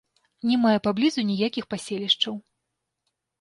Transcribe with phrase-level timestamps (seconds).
[0.51, 2.41] Не мае паблізу ніякіх паселішчаў.